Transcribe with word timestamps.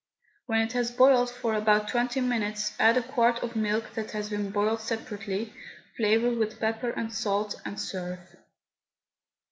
When 0.47 0.61
it 0.61 0.71
has 0.73 0.89
boiled 0.89 1.29
for 1.29 1.53
about 1.53 1.87
twenty 1.87 2.21
minutes 2.21 2.73
add 2.79 2.97
a 2.97 3.03
quart 3.03 3.43
of 3.43 3.55
milk 3.55 3.93
that 3.93 4.09
has 4.13 4.31
been 4.31 4.49
boiled 4.49 4.79
separately, 4.81 5.53
flavour 5.95 6.31
with 6.31 6.59
pepper 6.59 6.89
and 6.89 7.13
salt, 7.13 7.61
and 7.63 7.79
serve. 7.79 8.35